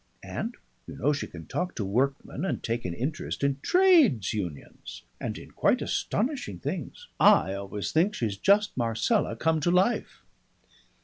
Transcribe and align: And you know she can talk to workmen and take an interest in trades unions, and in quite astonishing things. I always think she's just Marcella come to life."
And 0.23 0.57
you 0.87 0.95
know 0.95 1.13
she 1.13 1.27
can 1.27 1.45
talk 1.45 1.75
to 1.75 1.85
workmen 1.85 2.43
and 2.43 2.63
take 2.63 2.85
an 2.85 2.93
interest 2.95 3.43
in 3.43 3.59
trades 3.61 4.33
unions, 4.33 5.03
and 5.19 5.37
in 5.37 5.51
quite 5.51 5.79
astonishing 5.79 6.57
things. 6.57 7.07
I 7.19 7.53
always 7.53 7.91
think 7.91 8.15
she's 8.15 8.35
just 8.35 8.75
Marcella 8.75 9.35
come 9.35 9.59
to 9.59 9.69
life." 9.69 10.23